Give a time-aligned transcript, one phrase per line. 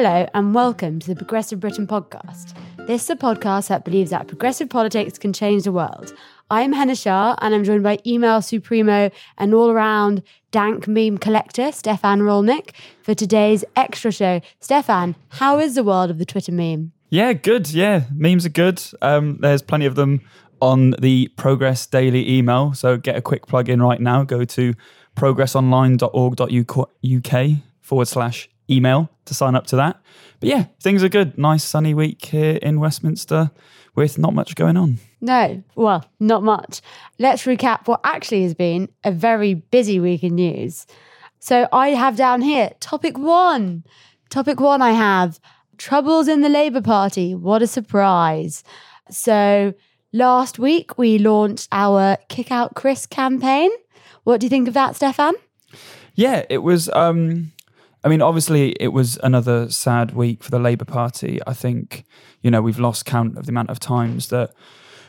[0.00, 2.56] Hello, and welcome to the Progressive Britain podcast.
[2.86, 6.14] This is a podcast that believes that progressive politics can change the world.
[6.52, 11.72] I'm Henna Shah, and I'm joined by email supremo and all around dank meme collector,
[11.72, 14.40] Stefan Rolnick, for today's extra show.
[14.60, 16.92] Stefan, how is the world of the Twitter meme?
[17.10, 17.68] Yeah, good.
[17.68, 18.80] Yeah, memes are good.
[19.02, 20.20] Um, there's plenty of them
[20.62, 22.72] on the Progress Daily email.
[22.72, 24.22] So get a quick plug in right now.
[24.22, 24.74] Go to
[25.16, 30.00] progressonline.org.uk forward slash email to sign up to that.
[30.40, 31.36] But yeah, things are good.
[31.36, 33.50] Nice sunny week here in Westminster
[33.94, 34.98] with not much going on.
[35.20, 36.80] No, well, not much.
[37.18, 40.86] Let's recap what actually has been a very busy week in news.
[41.40, 43.84] So I have down here topic one.
[44.30, 45.40] Topic one, I have
[45.78, 47.34] troubles in the Labour Party.
[47.34, 48.62] What a surprise.
[49.10, 49.74] So
[50.12, 53.70] last week we launched our Kick Out Chris campaign.
[54.24, 55.34] What do you think of that, Stefan?
[56.14, 56.88] Yeah, it was.
[56.90, 57.52] Um,
[58.04, 61.40] I mean, obviously, it was another sad week for the Labour Party.
[61.46, 62.04] I think,
[62.42, 64.52] you know, we've lost count of the amount of times that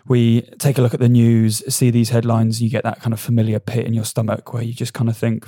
[0.08, 3.20] we take a look at the news, see these headlines, you get that kind of
[3.20, 5.48] familiar pit in your stomach where you just kind of think,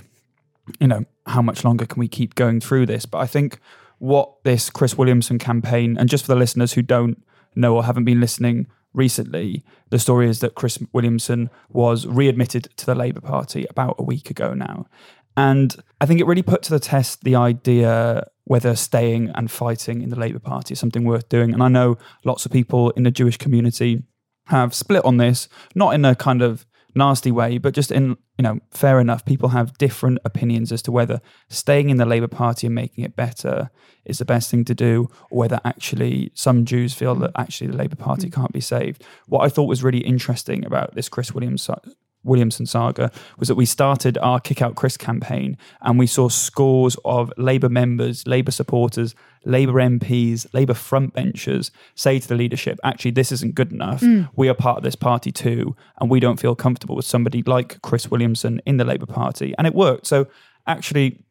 [0.80, 3.06] you know, how much longer can we keep going through this?
[3.06, 3.60] But I think
[3.98, 7.24] what this Chris Williamson campaign, and just for the listeners who don't
[7.56, 12.86] know or haven't been listening recently, the story is that Chris Williamson was readmitted to
[12.86, 14.86] the Labour Party about a week ago now.
[15.38, 20.02] And I think it really put to the test the idea whether staying and fighting
[20.02, 21.54] in the Labour Party is something worth doing.
[21.54, 24.04] And I know lots of people in the Jewish community
[24.48, 28.44] have split on this, not in a kind of nasty way, but just in, you
[28.44, 29.24] know, fair enough.
[29.24, 33.16] People have different opinions as to whether staying in the Labour Party and making it
[33.16, 33.70] better
[34.04, 37.78] is the best thing to do, or whether actually some Jews feel that actually the
[37.78, 38.34] Labour Party mm.
[38.34, 39.06] can't be saved.
[39.28, 41.62] What I thought was really interesting about this Chris Williams
[42.24, 46.96] Williamson saga was that we started our Kick Out Chris campaign and we saw scores
[47.04, 49.16] of Labour members, Labour supporters,
[49.46, 54.02] Labour MPs, Labour frontbenchers say to the leadership, actually, this isn't good enough.
[54.02, 54.30] Mm.
[54.36, 57.82] We are part of this party too, and we don't feel comfortable with somebody like
[57.82, 59.54] Chris Williamson in the Labour Party.
[59.58, 60.06] And it worked.
[60.06, 60.28] So
[60.68, 61.24] actually,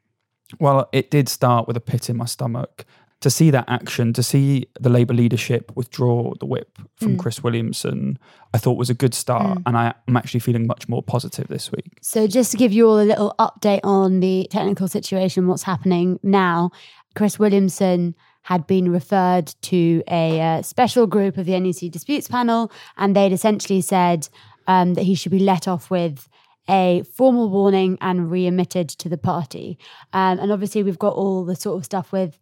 [0.59, 2.85] well, it did start with a pit in my stomach
[3.21, 7.19] to see that action, to see the Labour leadership withdraw the whip from mm.
[7.19, 8.19] Chris Williamson,
[8.55, 9.59] I thought was a good start.
[9.59, 9.63] Mm.
[9.67, 11.99] And I, am actually feeling much more positive this week.
[12.01, 16.19] So, just to give you all a little update on the technical situation, what's happening
[16.23, 16.71] now,
[17.15, 22.73] Chris Williamson had been referred to a uh, special group of the NEC disputes panel,
[22.97, 24.29] and they'd essentially said
[24.67, 26.27] um, that he should be let off with
[26.71, 29.79] a formal warning and re-emitted to the party.
[30.15, 32.39] Um, and obviously, we've got all the sort of stuff with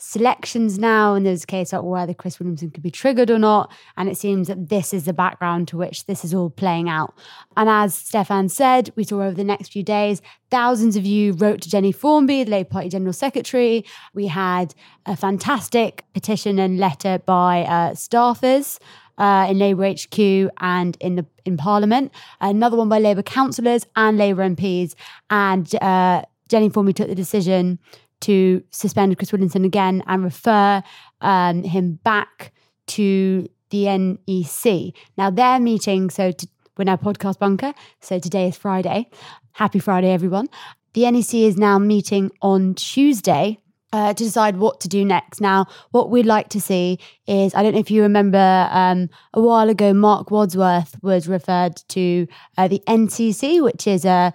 [0.00, 3.72] selections now, and there's a case about whether Chris Williamson could be triggered or not.
[3.96, 7.14] And it seems that this is the background to which this is all playing out.
[7.56, 11.60] And as Stefan said, we saw over the next few days, thousands of you wrote
[11.62, 13.84] to Jenny Formby, the Labour Party General Secretary.
[14.14, 14.74] We had
[15.06, 18.78] a fantastic petition and letter by uh, staffers.
[19.18, 20.18] Uh, in Labour HQ
[20.62, 22.10] and in the in Parliament,
[22.40, 24.94] another one by Labour councillors and Labour MPs,
[25.28, 27.78] and uh, Jenny Formby took the decision
[28.20, 30.82] to suspend Chris Williamson again and refer
[31.20, 32.52] um, him back
[32.88, 34.94] to the NEC.
[35.16, 37.72] Now they're meeting, so to, we're now podcast bunker.
[38.00, 39.08] So today is Friday.
[39.52, 40.48] Happy Friday, everyone.
[40.94, 43.58] The NEC is now meeting on Tuesday
[43.92, 45.40] uh, to decide what to do next.
[45.40, 49.40] Now, what we'd like to see is I don't know if you remember um, a
[49.40, 52.26] while ago, Mark Wadsworth was referred to
[52.56, 54.32] uh, the NCC, which is a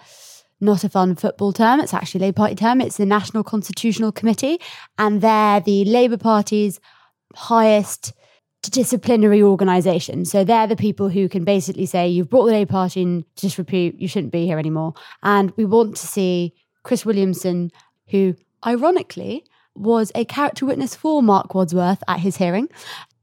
[0.66, 1.80] not a fun football term.
[1.80, 2.82] It's actually Labour Party term.
[2.82, 4.60] It's the National Constitutional Committee,
[4.98, 6.80] and they're the Labour Party's
[7.36, 8.14] highest
[8.62, 10.26] disciplinary organisation.
[10.26, 13.96] So they're the people who can basically say, you've brought the Labour Party in disrepute,
[14.00, 14.94] you shouldn't be here anymore.
[15.24, 16.54] And we want to see
[16.84, 17.72] Chris Williamson,
[18.08, 18.36] who
[18.66, 19.46] ironically
[19.76, 22.70] was a character witness for Mark Wadsworth at his hearing,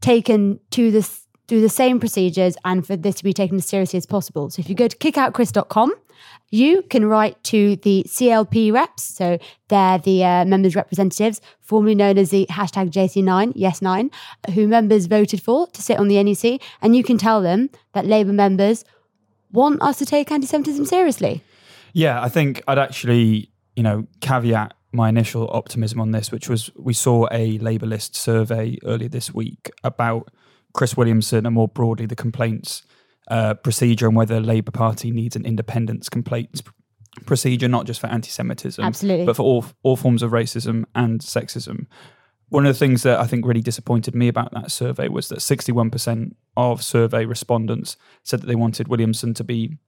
[0.01, 1.22] taken to this
[1.53, 4.49] through the same procedures and for this to be taken as seriously as possible.
[4.49, 5.93] So if you go to kickoutchris.com,
[6.49, 9.03] you can write to the CLP reps.
[9.03, 9.39] So
[9.69, 14.11] they're the uh, members' representatives, formerly known as the hashtag JC9, yes9,
[14.55, 16.59] who members voted for to sit on the NEC.
[16.81, 18.87] And you can tell them that Labour members
[19.51, 21.43] want us to take anti Semitism seriously.
[21.93, 26.71] Yeah, I think I'd actually, you know, caveat my initial optimism on this, which was
[26.79, 30.31] we saw a LabourList survey earlier this week about
[30.73, 32.83] Chris Williamson and more broadly the complaints
[33.29, 36.63] uh, procedure and whether the Labour Party needs an independence complaints
[37.27, 39.27] procedure, not just for anti-Semitism, Absolutely.
[39.27, 41.87] but for all all forms of racism and sexism.
[42.49, 45.39] One of the things that I think really disappointed me about that survey was that
[45.39, 49.79] 61% of survey respondents said that they wanted Williamson to be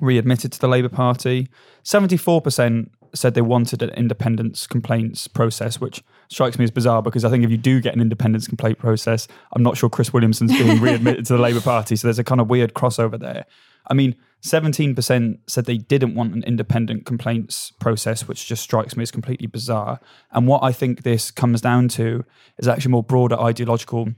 [0.00, 1.48] readmitted to the Labour Party.
[1.84, 7.30] 74% said they wanted an independence complaints process, which strikes me as bizarre because I
[7.30, 10.80] think if you do get an independence complaint process, I'm not sure Chris Williamson's being
[10.80, 11.96] readmitted to the Labour Party.
[11.96, 13.46] So there's a kind of weird crossover there.
[13.88, 19.02] I mean, 17% said they didn't want an independent complaints process, which just strikes me
[19.02, 20.00] as completely bizarre.
[20.30, 22.24] And what I think this comes down to
[22.58, 24.10] is actually more broader ideological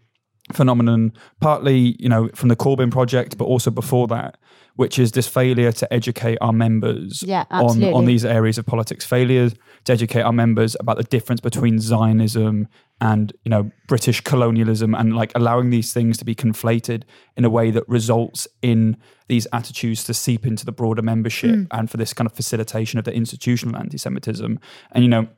[0.54, 4.36] phenomenon, partly, you know, from the Corbyn project, but also before that,
[4.76, 9.04] which is this failure to educate our members Yeah, on, on these areas of politics,
[9.04, 9.50] failure
[9.84, 12.68] to educate our members about the difference between Zionism
[13.00, 17.02] and, you know, British colonialism and like allowing these things to be conflated
[17.36, 18.96] in a way that results in
[19.28, 21.66] these attitudes to seep into the broader membership Mm.
[21.72, 24.58] and for this kind of facilitation of the institutional anti-Semitism.
[24.92, 25.28] And, you know,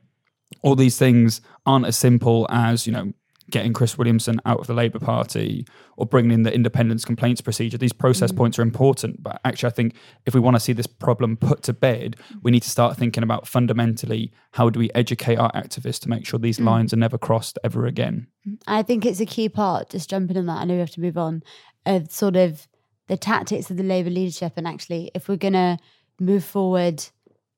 [0.61, 3.13] all these things aren't as simple as you know
[3.51, 5.65] getting Chris Williamson out of the Labour Party
[5.97, 7.77] or bringing in the independence complaints procedure.
[7.77, 8.37] These process mm.
[8.37, 9.95] points are important, but actually, I think
[10.25, 13.23] if we want to see this problem put to bed, we need to start thinking
[13.23, 16.65] about fundamentally how do we educate our activists to make sure these mm.
[16.65, 18.27] lines are never crossed ever again.
[18.67, 21.01] I think it's a key part, just jumping on that, I know we have to
[21.01, 21.43] move on,
[21.85, 22.67] of sort of
[23.07, 24.53] the tactics of the Labour leadership.
[24.57, 25.77] And actually, if we're going to
[26.19, 27.05] move forward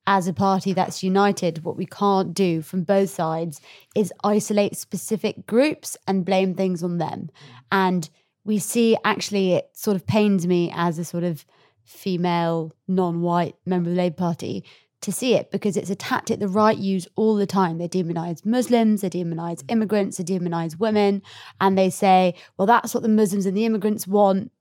[0.08, 3.60] as a party that's united, what we can't do from both sides
[3.94, 7.28] is isolate specific groups and blame things on them.
[7.70, 8.08] And
[8.42, 11.44] we see actually, it sort of pains me as a sort of
[11.84, 14.64] female, non white member of the Labour Party
[15.02, 17.76] to see it because it's a tactic the right use all the time.
[17.76, 21.20] They demonize Muslims, they demonize immigrants, they demonize women,
[21.60, 24.52] and they say, well, that's what the Muslims and the immigrants want.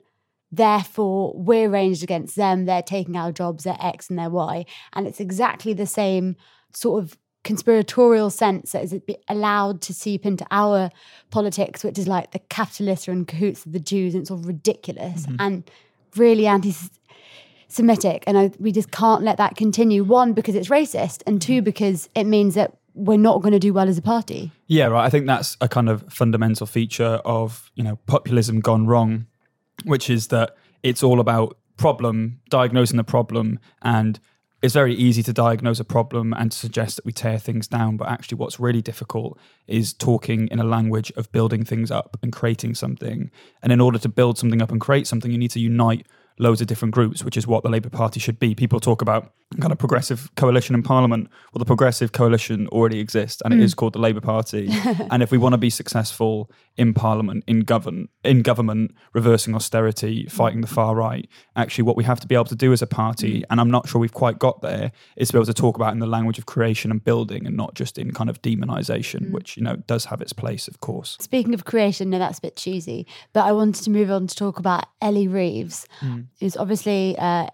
[0.52, 2.66] Therefore, we're ranged against them.
[2.66, 4.66] They're taking our jobs, they're X and they're Y.
[4.94, 6.36] And it's exactly the same
[6.74, 8.94] sort of conspiratorial sense that is
[9.30, 10.90] allowed to seep into our
[11.32, 14.38] politics, which is like the capitalists are in cahoots with the Jews, and it's all
[14.38, 15.36] ridiculous mm-hmm.
[15.40, 15.72] and
[16.16, 16.74] really anti
[17.70, 18.24] Semitic.
[18.28, 20.04] And I, we just can't let that continue.
[20.04, 21.66] One, because it's racist, and two, mm-hmm.
[21.66, 24.52] because it means that we're not going to do well as a party.
[24.68, 25.06] Yeah, right.
[25.06, 29.28] I think that's a kind of fundamental feature of, you know, populism gone wrong,
[29.86, 34.20] which is that it's all about problem, diagnosing the problem and
[34.62, 37.96] it's very easy to diagnose a problem and to suggest that we tear things down,
[37.96, 39.38] but actually what's really difficult
[39.68, 43.30] is talking in a language of building things up and creating something.
[43.62, 46.08] And in order to build something up and create something, you need to unite
[46.40, 48.56] loads of different groups, which is what the Labour Party should be.
[48.56, 51.30] People talk about kind of progressive coalition in Parliament.
[51.54, 53.64] Well, the progressive coalition already exists, and it mm.
[53.64, 54.70] is called the Labour Party.
[55.12, 60.28] and if we want to be successful in Parliament, in govern, in government, reversing austerity,
[60.28, 62.88] fighting the far right, actually, what we have to be able to do as a
[62.88, 65.76] party, and I'm not sure we've quite got there, is to be able to talk
[65.76, 69.32] about in the language of creation and building, and not just in kind of demonization,
[69.32, 71.18] which you know does have its place, of course.
[71.20, 74.36] Speaking of creation, no, that's a bit cheesy, but I wanted to move on to
[74.36, 75.88] talk about Ellie Reeves,
[76.40, 77.48] who's obviously uh,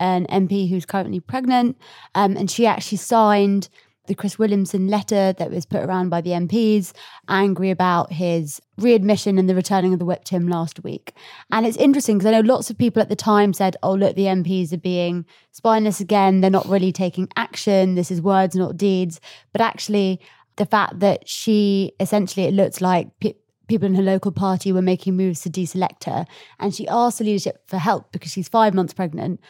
[0.00, 1.76] an MP who's currently pregnant,
[2.14, 3.68] um, and she actually signed
[4.08, 6.92] the Chris Williamson letter that was put around by the MPs,
[7.28, 11.12] angry about his readmission and the returning of the whip to him last week.
[11.52, 14.16] And it's interesting because I know lots of people at the time said, oh, look,
[14.16, 16.40] the MPs are being spineless again.
[16.40, 17.94] They're not really taking action.
[17.94, 19.20] This is words, not deeds.
[19.52, 20.20] But actually,
[20.56, 23.34] the fact that she essentially, it looks like pe-
[23.68, 26.26] people in her local party were making moves to deselect her.
[26.58, 29.40] And she asked the leadership for help because she's five months pregnant.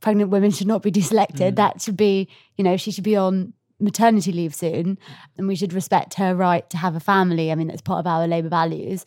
[0.00, 1.52] Pregnant women should not be deselected.
[1.52, 1.56] Mm.
[1.56, 4.98] That should be, you know, she should be on maternity leave soon.
[5.36, 7.50] And we should respect her right to have a family.
[7.50, 9.04] I mean, that's part of our Labour values.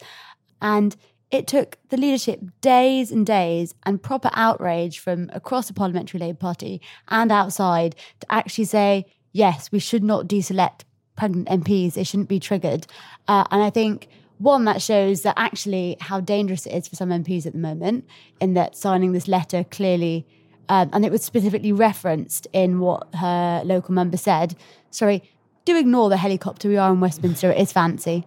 [0.62, 0.96] And
[1.32, 6.38] it took the leadership days and days and proper outrage from across the Parliamentary Labour
[6.38, 10.82] Party and outside to actually say, yes, we should not deselect
[11.16, 11.94] pregnant MPs.
[11.94, 12.86] They shouldn't be triggered.
[13.28, 14.10] Uh, and I think
[14.40, 18.06] one that shows that actually how dangerous it is for some MPs at the moment,
[18.40, 20.28] in that signing this letter clearly,
[20.72, 24.56] um, and it was specifically referenced in what her local member said.
[24.90, 25.22] Sorry,
[25.66, 26.70] do ignore the helicopter.
[26.70, 27.52] We are in Westminster.
[27.52, 28.26] It is fancy.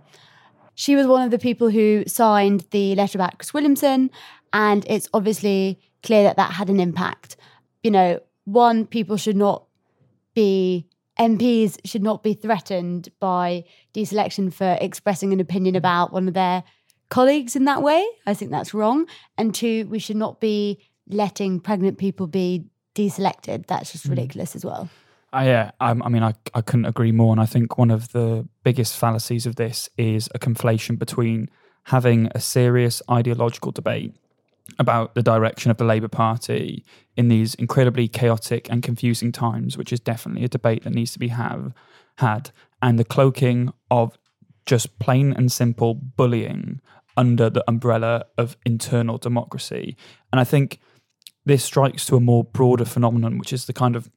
[0.74, 4.10] She was one of the people who signed the letter about Chris Williamson,
[4.52, 7.38] and it's obviously clear that that had an impact.
[7.82, 9.64] You know, one, people should not
[10.34, 10.86] be
[11.18, 16.62] MPs should not be threatened by deselection for expressing an opinion about one of their
[17.08, 18.06] colleagues in that way.
[18.26, 19.06] I think that's wrong.
[19.38, 23.66] And two, we should not be letting pregnant people be deselected.
[23.66, 24.88] That's just ridiculous as well.
[25.32, 27.32] Uh, yeah, um, I mean, I, I couldn't agree more.
[27.32, 31.48] And I think one of the biggest fallacies of this is a conflation between
[31.84, 34.14] having a serious ideological debate
[34.78, 36.84] about the direction of the Labour Party
[37.16, 41.18] in these incredibly chaotic and confusing times, which is definitely a debate that needs to
[41.18, 41.74] be have
[42.18, 44.16] had, and the cloaking of
[44.66, 46.80] just plain and simple bullying
[47.16, 49.96] under the umbrella of internal democracy.
[50.32, 50.80] And I think
[51.44, 54.10] this strikes to a more broader phenomenon, which is the kind of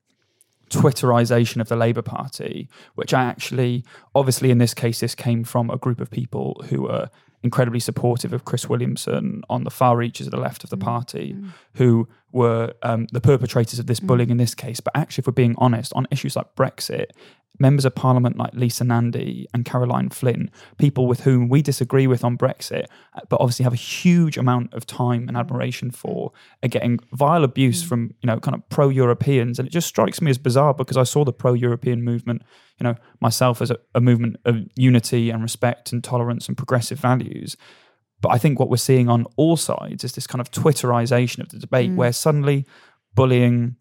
[0.70, 5.70] Twitterization of the Labour Party, which I actually, obviously, in this case, this came from
[5.70, 7.10] a group of people who were
[7.44, 11.34] incredibly supportive of Chris Williamson on the far reaches of the left of the party,
[11.34, 11.52] mm.
[11.76, 14.08] who were um, the perpetrators of this mm.
[14.08, 14.80] bullying in this case.
[14.80, 17.08] But actually, if we're being honest, on issues like Brexit,
[17.60, 22.24] members of parliament like Lisa Nandy and Caroline Flint, people with whom we disagree with
[22.24, 26.32] on Brexit, uh, but obviously have a huge amount of time and admiration for,
[26.64, 27.88] are getting vile abuse mm.
[27.88, 29.60] from, you know, kind of pro Europeans.
[29.60, 32.44] And it just strikes me as bizarre because I saw the pro European movement,
[32.80, 37.00] you know, myself as a, a movement of unity and respect and tolerance and progressive
[37.00, 37.58] values.
[38.22, 41.50] But I think what we're seeing on all sides is this kind of Twitterization of
[41.50, 41.96] the debate mm.
[41.96, 42.66] where suddenly
[43.14, 43.76] bullying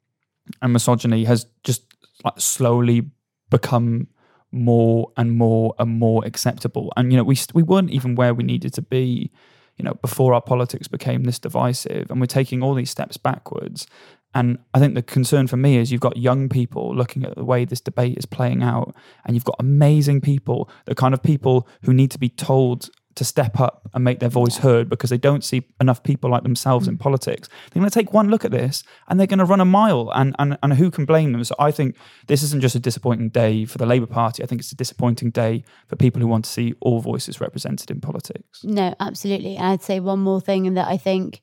[0.62, 1.82] and misogyny has just
[2.24, 3.10] like slowly
[3.50, 4.08] become
[4.52, 6.92] more and more and more acceptable.
[6.96, 9.30] And you know, we we weren't even where we needed to be,
[9.76, 13.86] you know, before our politics became this divisive, and we're taking all these steps backwards.
[14.34, 17.44] And I think the concern for me is you've got young people looking at the
[17.44, 21.66] way this debate is playing out, and you've got amazing people, the kind of people
[21.82, 25.18] who need to be told to step up and make their voice heard because they
[25.18, 27.00] don't see enough people like themselves in mm.
[27.00, 27.48] politics.
[27.48, 30.10] They're going to take one look at this and they're going to run a mile,
[30.14, 31.42] and, and, and who can blame them?
[31.42, 31.96] So I think
[32.28, 34.42] this isn't just a disappointing day for the Labour Party.
[34.42, 37.90] I think it's a disappointing day for people who want to see all voices represented
[37.90, 38.62] in politics.
[38.62, 39.56] No, absolutely.
[39.56, 41.42] And I'd say one more thing, and that I think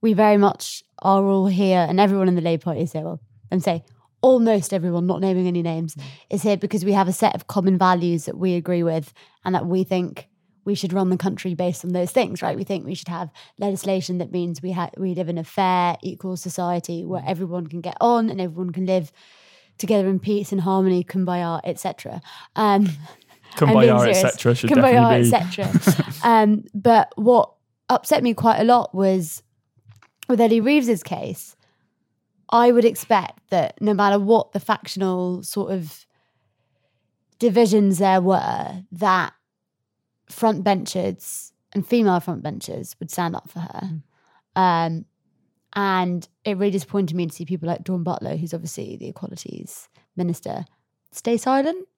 [0.00, 3.20] we very much are all here, and everyone in the Labour Party is here, well,
[3.50, 3.84] and say
[4.22, 6.02] almost everyone, not naming any names, mm.
[6.30, 9.12] is here because we have a set of common values that we agree with
[9.44, 10.28] and that we think
[10.64, 12.56] we should run the country based on those things, right?
[12.56, 15.96] We think we should have legislation that means we ha- we live in a fair,
[16.02, 19.12] equal society where everyone can get on and everyone can live
[19.78, 22.22] together in peace and harmony, kumbaya, etc.
[22.54, 22.88] Um,
[23.56, 24.54] kumbaya, etc.
[24.54, 26.14] Should kumbaya, etc.
[26.24, 27.52] um, but what
[27.88, 29.42] upset me quite a lot was
[30.28, 31.56] with Ellie Reeves's case.
[32.48, 36.06] I would expect that no matter what the factional sort of
[37.38, 39.32] divisions there were, that
[40.32, 43.80] front benchers and female front benchers would stand up for her.
[43.82, 44.02] Mm.
[44.54, 45.04] Um,
[45.74, 49.88] and it really disappointed me to see people like Dawn Butler, who's obviously the equalities
[50.16, 50.66] minister,
[51.12, 51.88] stay silent.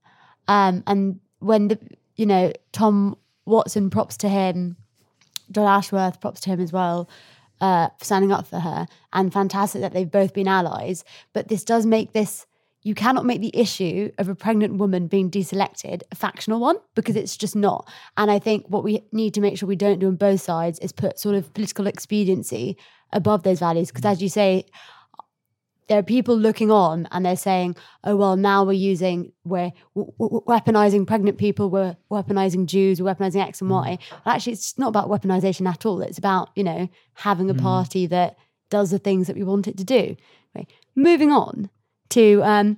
[0.47, 1.79] Um, and when the
[2.17, 4.77] you know Tom Watson props to him,
[5.51, 7.09] Jon Ashworth props to him as well
[7.61, 11.05] uh, for standing up for her, and fantastic that they've both been allies.
[11.33, 12.47] But this does make this
[12.85, 17.17] you cannot make the issue of a pregnant woman being deselected a factional one because
[17.17, 17.91] it's just not.
[18.17, 20.79] And I think what we need to make sure we don't do on both sides
[20.81, 22.77] is put sort of political expediency
[23.11, 23.89] above those values.
[23.89, 24.67] Because as you say,
[25.89, 27.75] there are people looking on and they're saying,
[28.05, 33.63] oh, well, now we're using, we're weaponizing pregnant people, we're weaponizing Jews, we're weaponizing X
[33.63, 33.99] and Y.
[33.99, 34.11] Mm.
[34.25, 36.03] Well, actually, it's not about weaponization at all.
[36.03, 37.63] It's about, you know, having a mm.
[37.63, 38.37] party that
[38.69, 40.17] does the things that we want it to do.
[40.95, 41.71] Moving on
[42.15, 42.77] to um,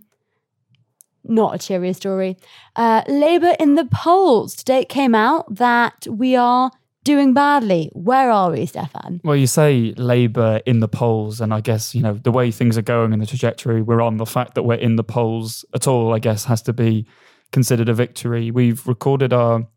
[1.24, 2.36] not a cheery story.
[2.74, 4.54] Uh, Labour in the polls.
[4.54, 6.70] Today it came out that we are
[7.04, 7.90] doing badly.
[7.92, 9.20] Where are we, Stefan?
[9.22, 12.76] Well, you say Labour in the polls, and I guess, you know, the way things
[12.76, 15.86] are going in the trajectory we're on, the fact that we're in the polls at
[15.86, 17.06] all, I guess, has to be
[17.52, 18.50] considered a victory.
[18.50, 19.68] We've recorded our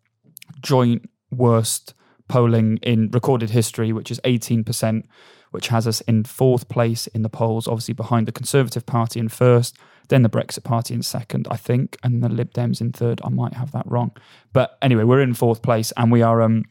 [0.62, 1.94] joint worst
[2.28, 5.04] polling in recorded history, which is 18%
[5.52, 9.30] which has us in fourth place in the polls, obviously behind the Conservative Party in
[9.30, 9.78] first,
[10.10, 13.22] then the Brexit Party in second, I think, and the Lib Dems in third.
[13.24, 14.12] I might have that wrong.
[14.54, 16.66] But anyway, we're in fourth place and we are um,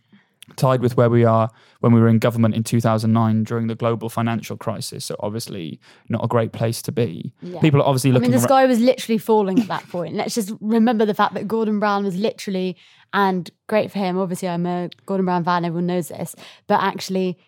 [0.56, 4.08] tied with where we are when we were in government in 2009 during the global
[4.08, 5.04] financial crisis.
[5.04, 7.32] So obviously not a great place to be.
[7.40, 7.60] Yeah.
[7.60, 8.26] People are obviously looking.
[8.26, 10.14] I mean, the sky was literally falling at that point.
[10.14, 12.76] Let's just remember the fact that Gordon Brown was literally
[13.12, 14.18] And great for him.
[14.18, 16.34] Obviously, I'm a Gordon Brown fan, everyone knows this.
[16.66, 17.38] But actually,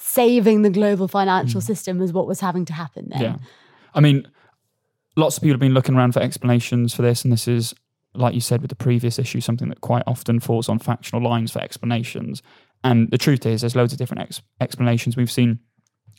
[0.00, 1.64] saving the global financial mm.
[1.64, 3.22] system is what was having to happen then.
[3.22, 3.36] Yeah.
[3.94, 4.26] I mean,
[5.16, 7.74] lots of people have been looking around for explanations for this, and this is,
[8.14, 11.52] like you said with the previous issue, something that quite often falls on factional lines
[11.52, 12.42] for explanations.
[12.82, 15.16] And the truth is, there's loads of different ex- explanations.
[15.16, 15.60] We've seen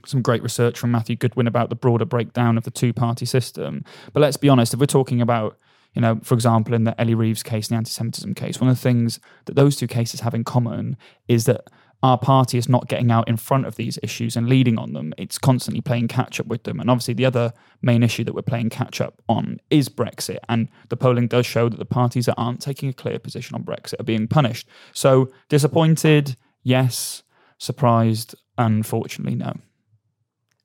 [0.06, 3.84] some great research from Matthew Goodwin about the broader breakdown of the two party system.
[4.14, 5.58] But let's be honest, if we're talking about,
[5.94, 8.76] you know, for example, in the Ellie Reeves case, the anti Semitism case, one of
[8.76, 10.98] the things that those two cases have in common
[11.28, 11.68] is that
[12.04, 15.14] our party is not getting out in front of these issues and leading on them.
[15.18, 16.80] It's constantly playing catch up with them.
[16.80, 20.40] And obviously, the other main issue that we're playing catch up on is Brexit.
[20.50, 23.64] And the polling does show that the parties that aren't taking a clear position on
[23.64, 24.68] Brexit are being punished.
[24.94, 27.24] So, disappointed, yes.
[27.60, 29.54] Surprised, unfortunately, no.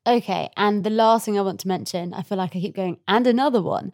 [0.07, 2.97] Okay, and the last thing I want to mention, I feel like I keep going,
[3.07, 3.91] and another one.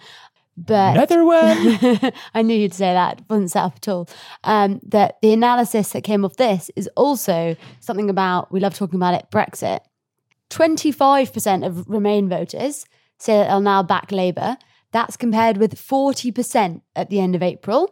[0.56, 2.14] But Another one.
[2.34, 3.22] I knew you'd say that.
[3.30, 4.08] Wasn't set up at all.
[4.44, 8.52] Um, that the analysis that came off this is also something about.
[8.52, 9.28] We love talking about it.
[9.32, 9.80] Brexit.
[10.50, 12.86] Twenty-five percent of Remain voters
[13.18, 14.58] say that they'll now back Labour.
[14.92, 17.90] That's compared with forty percent at the end of April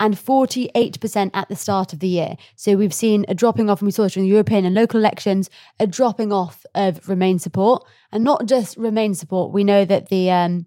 [0.00, 2.36] and 48% at the start of the year.
[2.56, 4.98] So we've seen a dropping off, and we saw it during the European and local
[4.98, 7.86] elections, a dropping off of Remain support.
[8.10, 10.64] And not just Remain support, we know that the um,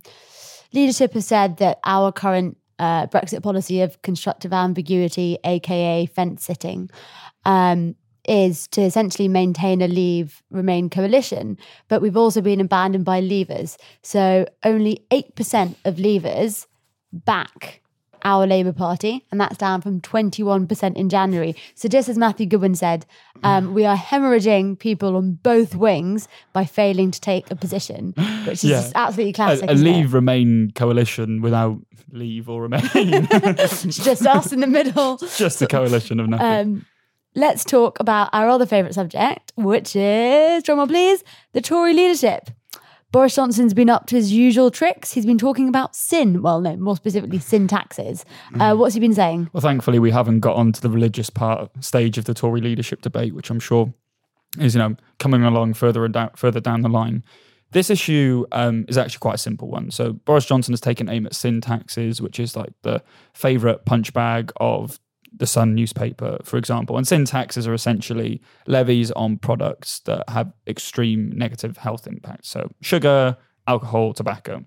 [0.74, 6.90] leadership has said that our current uh, Brexit policy of constructive ambiguity, aka fence sitting,
[7.46, 7.96] um,
[8.28, 11.58] is to essentially maintain a leave remain coalition.
[11.88, 13.78] But we've also been abandoned by leavers.
[14.02, 16.66] So only 8% of leavers
[17.12, 17.83] back
[18.24, 21.56] our Labour Party, and that's down from 21% in January.
[21.76, 23.06] So, just as Matthew Goodwin said,
[23.44, 28.14] um, we are hemorrhaging people on both wings by failing to take a position,
[28.46, 28.90] which is Yeah.
[28.96, 29.66] absolutely classic.
[29.68, 29.92] a, a isn't it?
[29.92, 31.78] leave remain coalition without
[32.12, 32.82] leave or remain.
[32.96, 35.18] It's just us in the middle.
[35.18, 36.46] Just a coalition of nothing.
[36.76, 36.86] Um,
[37.36, 42.50] let's talk about our other favourite subject, which is, drumroll please, the Tory leadership.
[43.14, 45.12] Boris Johnson's been up to his usual tricks.
[45.12, 46.42] He's been talking about sin.
[46.42, 48.26] Well, no, more specifically, sin taxes.
[48.60, 49.52] Uh, what's he been saying?
[49.54, 53.04] Well, thankfully, we haven't got on to the religious part stage of the Tory leadership
[53.04, 53.94] debate, which I'm sure
[54.60, 57.24] is, you know, coming along further and down, further down the line.
[57.70, 59.92] This issue um, is actually quite a simple one.
[59.92, 64.12] So Boris Johnson has taken aim at sin taxes, which is like the favourite punch
[64.14, 65.00] bag of
[65.36, 66.98] the Sun newspaper, for example.
[66.98, 72.50] And sin taxes are essentially levies on products that have extreme negative health impacts.
[72.50, 74.66] So sugar, alcohol, tobacco.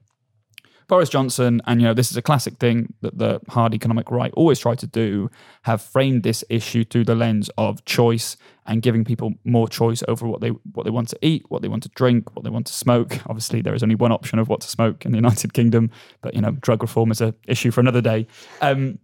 [0.88, 4.32] Boris Johnson, and you know, this is a classic thing that the hard economic right
[4.34, 5.28] always try to do,
[5.62, 10.28] have framed this issue through the lens of choice and giving people more choice over
[10.28, 12.66] what they what they want to eat, what they want to drink, what they want
[12.66, 13.18] to smoke.
[13.26, 15.90] Obviously, there is only one option of what to smoke in the United Kingdom,
[16.22, 18.28] but you know, drug reform is a issue for another day.
[18.60, 19.00] Um,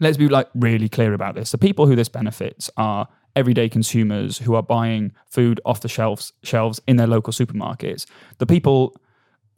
[0.00, 1.50] let's be like really clear about this.
[1.50, 6.32] The people who this benefits are everyday consumers who are buying food off the shelves
[6.42, 8.06] shelves in their local supermarkets.
[8.38, 8.96] The people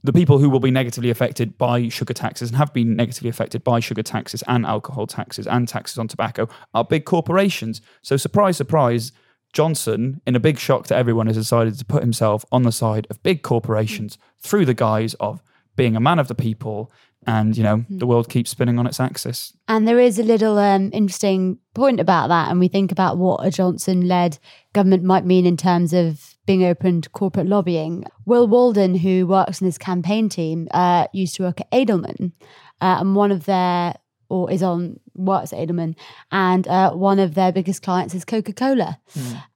[0.02, 3.64] the people who will be negatively affected by sugar taxes and have been negatively affected
[3.64, 7.80] by sugar taxes and alcohol taxes and taxes on tobacco are big corporations.
[8.02, 9.12] So surprise surprise
[9.54, 13.06] Johnson, in a big shock to everyone, has decided to put himself on the side
[13.08, 15.42] of big corporations through the guise of
[15.76, 16.90] being a man of the people
[17.26, 20.58] and you know the world keeps spinning on its axis And there is a little
[20.58, 22.50] um, interesting point about that.
[22.50, 24.38] And we think about what a Johnson led
[24.72, 28.04] government might mean in terms of being open to corporate lobbying.
[28.26, 32.32] Will Walden, who works in his campaign team, uh, used to work at Edelman.
[32.80, 33.94] Uh, and one of their,
[34.28, 35.96] or is on, works at Edelman.
[36.30, 39.00] And uh, one of their biggest clients is Coca Cola.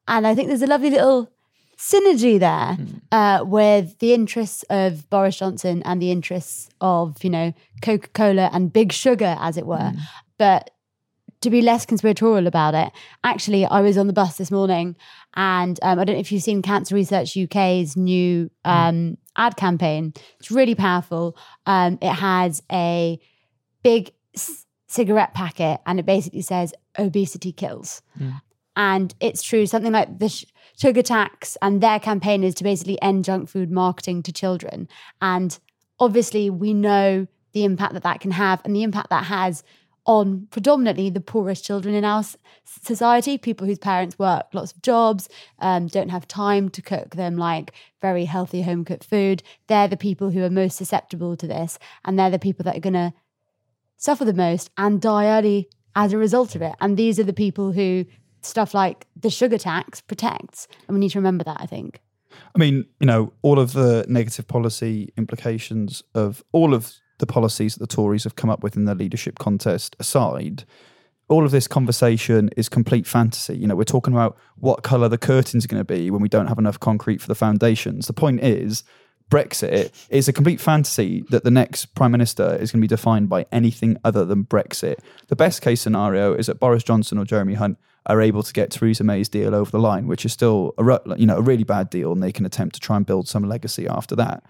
[0.07, 1.31] And I think there's a lovely little
[1.79, 2.77] synergy there
[3.13, 8.51] uh, with the interests of Boris Johnson and the interests of, you know, Coca Cola
[8.53, 9.93] and Big Sugar, as it were.
[10.39, 10.71] But
[11.41, 12.91] to be less conspiratorial about it,
[13.23, 14.97] actually, I was on the bus this morning
[15.35, 20.15] and um, I don't know if you've seen Cancer Research UK's new um, ad campaign.
[20.41, 21.37] It's really powerful.
[21.65, 23.21] Um, it has a
[23.85, 24.55] big c-
[24.89, 28.03] cigarette packet and it basically says, obesity kills.
[28.75, 30.45] And it's true, something like the sh-
[30.79, 34.89] sugar tax and their campaign is to basically end junk food marketing to children.
[35.21, 35.59] And
[35.99, 39.63] obviously, we know the impact that that can have and the impact that has
[40.07, 42.25] on predominantly the poorest children in our
[42.65, 47.37] society, people whose parents work lots of jobs, um, don't have time to cook them
[47.37, 49.43] like very healthy home cooked food.
[49.67, 52.81] They're the people who are most susceptible to this, and they're the people that are
[52.81, 53.13] going to
[53.99, 56.75] suffer the most and die early as a result of it.
[56.81, 58.07] And these are the people who
[58.43, 60.69] stuff like the sugar tax protects.
[60.87, 62.01] And we need to remember that, I think.
[62.55, 67.75] I mean, you know, all of the negative policy implications of all of the policies
[67.75, 70.65] that the Tories have come up with in their leadership contest aside,
[71.29, 73.57] all of this conversation is complete fantasy.
[73.57, 76.29] You know, we're talking about what color the curtains are going to be when we
[76.29, 78.07] don't have enough concrete for the foundations.
[78.07, 78.83] The point is,
[79.31, 83.29] Brexit is a complete fantasy that the next prime minister is going to be defined
[83.29, 84.97] by anything other than Brexit.
[85.27, 88.71] The best case scenario is that Boris Johnson or Jeremy Hunt are able to get
[88.71, 91.91] Theresa May's deal over the line, which is still a you know a really bad
[91.91, 94.43] deal, and they can attempt to try and build some legacy after that.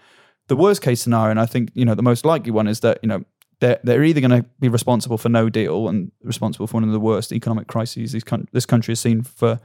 [0.47, 2.99] The worst case scenario, and I think you know the most likely one, is that
[3.03, 3.25] you know
[3.61, 6.93] they're, they're either going to be responsible for no deal and responsible for one of
[6.93, 9.59] the worst economic crises this, this country has seen for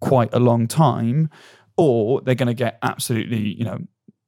[0.00, 1.30] quite a long time,
[1.76, 3.78] or they're going to get absolutely, you know,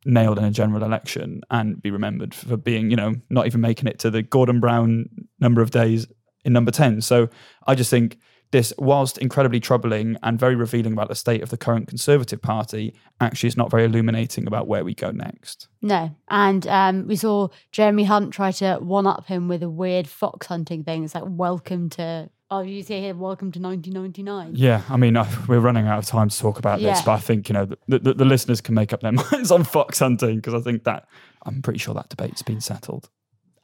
[0.05, 3.87] nailed in a general election and be remembered for being, you know, not even making
[3.87, 5.07] it to the Gordon Brown
[5.39, 6.07] number of days
[6.45, 7.03] in number 10.
[7.03, 7.29] So
[7.67, 8.19] I just think
[8.53, 12.95] this, whilst incredibly troubling and very revealing about the state of the current Conservative Party,
[13.21, 15.69] actually is not very illuminating about where we go next.
[15.81, 16.15] No.
[16.29, 20.47] And um, we saw Jeremy Hunt try to one up him with a weird fox
[20.47, 21.03] hunting thing.
[21.05, 24.53] It's like, welcome to, oh, you say here, welcome to 1999.
[24.55, 27.03] Yeah, I mean, uh, we're running out of time to talk about this, Yeah.
[27.05, 29.65] but I think, you know, the, the, the listeners can make up their minds on
[29.65, 31.07] fox hunting because I think that,
[31.45, 33.09] I'm pretty sure that debate's been settled.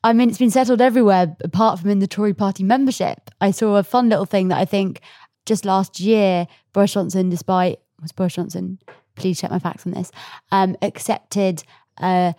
[0.08, 3.30] I mean, it's been settled everywhere apart from in the Tory party membership.
[3.42, 5.00] I saw a fun little thing that I think
[5.44, 8.78] just last year, Boris Johnson, despite, was Boris Johnson,
[9.16, 10.10] please check my facts on this,
[10.50, 11.62] um, accepted
[12.00, 12.34] a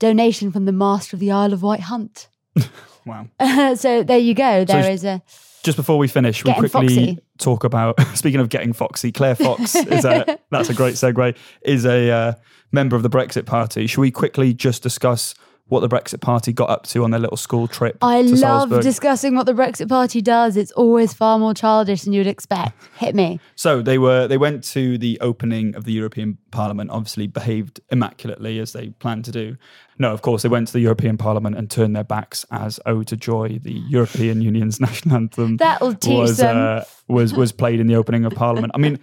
[0.00, 2.28] donation from the master of the Isle of Wight Hunt.
[3.06, 3.26] Wow.
[3.76, 4.64] so there you go.
[4.64, 5.22] There So- is a.
[5.62, 7.18] Just before we finish, we quickly foxy.
[7.38, 7.98] talk about.
[8.16, 11.36] Speaking of getting foxy, Claire Fox is a that's a great segue.
[11.62, 12.32] Is a uh,
[12.72, 13.86] member of the Brexit Party.
[13.86, 15.34] Should we quickly just discuss
[15.68, 17.96] what the Brexit Party got up to on their little school trip?
[18.02, 18.82] I love Salzburg?
[18.82, 20.56] discussing what the Brexit Party does.
[20.56, 22.74] It's always far more childish than you'd expect.
[22.98, 23.40] Hit me.
[23.56, 28.58] So they were they went to the opening of the European Parliament, obviously behaved immaculately
[28.58, 29.56] as they planned to do.
[29.98, 33.06] No, of course they went to the European Parliament and turned their backs as "Ode
[33.06, 35.56] to Joy," the European Union's national anthem.
[35.56, 36.56] That'll teach was, them.
[36.56, 38.72] Uh, was was played in the opening of Parliament.
[38.74, 38.98] I mean,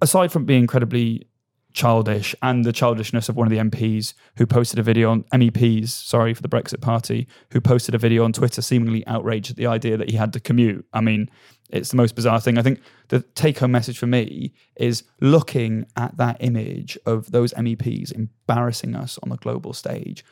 [0.00, 1.26] aside from being incredibly
[1.74, 5.88] childish and the childishness of one of the MPs who posted a video on MEPs,
[5.88, 9.66] sorry for the Brexit Party, who posted a video on Twitter seemingly outraged at the
[9.66, 10.86] idea that he had to commute.
[10.92, 11.28] I mean,
[11.70, 12.58] it's the most bizarre thing.
[12.58, 17.52] I think the take home message for me is looking at that image of those
[17.54, 20.24] MEPs embarrassing us on the global stage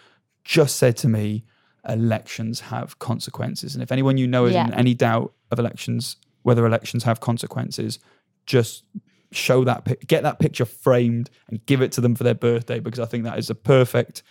[0.44, 1.44] just said to me,
[1.88, 3.74] elections have consequences.
[3.74, 4.66] And if anyone you know is Yeah.
[4.68, 7.98] in any doubt of elections, whether elections have consequences,
[8.46, 8.84] just
[9.34, 13.00] show that, get that picture framed and give it to them for their birthday because
[13.00, 14.22] I think that is a perfect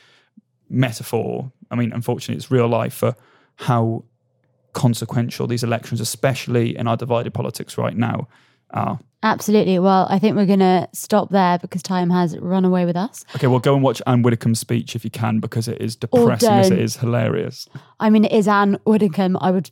[0.69, 1.51] metaphor.
[1.69, 3.15] I mean, unfortunately, it's real life for
[3.55, 4.05] how
[4.73, 8.27] consequential these elections, especially in our divided politics right now,
[8.71, 8.99] are.
[9.23, 9.77] Absolutely.
[9.77, 13.23] Well, I think we're going to stop there because time has run away with us.
[13.35, 16.49] Okay, well, go and watch Anne Widdecombe's speech if you can because it is depressing
[16.49, 17.67] as it hilarious.
[17.99, 19.37] I mean, it is Anne Widdecombe.
[19.39, 19.69] I would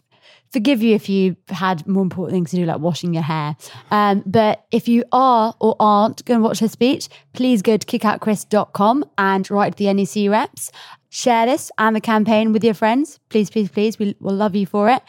[0.52, 3.56] forgive you if you had more important things to do, like washing your hair.
[3.92, 7.86] Um, but if you are or aren't going to watch her speech, please go to
[7.86, 10.72] kickoutchris.com and write to the NEC reps.
[11.10, 13.20] Share this and the campaign with your friends.
[13.30, 13.98] Please, please, please.
[13.98, 15.02] We will love you for it.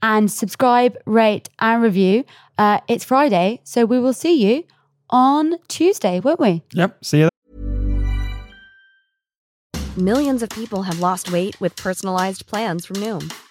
[0.00, 2.24] And subscribe, rate, and review.
[2.56, 4.64] Uh, it's Friday, so we will see you
[5.10, 6.62] on Tuesday, won't we?
[6.72, 7.28] Yep, see you
[9.98, 13.32] Millions of people have lost weight with personalized plans from Noom,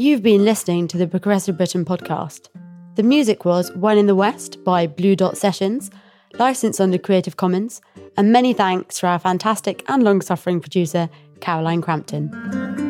[0.00, 2.48] You've been listening to the Progressive Britain podcast.
[2.94, 5.90] The music was One in the West by Blue Dot Sessions,
[6.38, 7.82] licensed under Creative Commons,
[8.16, 11.10] and many thanks to our fantastic and long suffering producer,
[11.42, 12.89] Caroline Crampton.